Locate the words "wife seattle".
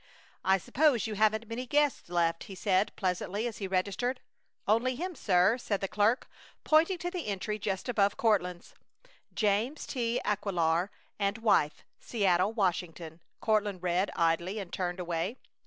11.37-12.51